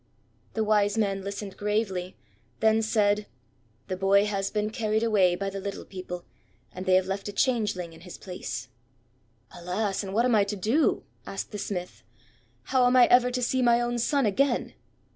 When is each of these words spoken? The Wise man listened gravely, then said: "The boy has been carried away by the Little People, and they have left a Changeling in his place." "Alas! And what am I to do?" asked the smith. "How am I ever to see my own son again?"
The 0.55 0.63
Wise 0.63 0.97
man 0.97 1.21
listened 1.21 1.57
gravely, 1.57 2.15
then 2.59 2.81
said: 2.81 3.27
"The 3.87 3.95
boy 3.95 4.25
has 4.25 4.49
been 4.49 4.71
carried 4.71 5.03
away 5.03 5.35
by 5.35 5.51
the 5.51 5.59
Little 5.59 5.85
People, 5.85 6.25
and 6.73 6.87
they 6.87 6.95
have 6.95 7.05
left 7.05 7.27
a 7.27 7.31
Changeling 7.31 7.93
in 7.93 8.01
his 8.01 8.17
place." 8.17 8.67
"Alas! 9.51 10.01
And 10.01 10.11
what 10.11 10.25
am 10.25 10.33
I 10.33 10.43
to 10.43 10.55
do?" 10.55 11.03
asked 11.27 11.51
the 11.51 11.59
smith. 11.59 12.01
"How 12.63 12.87
am 12.87 12.95
I 12.95 13.05
ever 13.11 13.29
to 13.29 13.43
see 13.43 13.61
my 13.61 13.79
own 13.79 13.99
son 13.99 14.25
again?" 14.25 14.73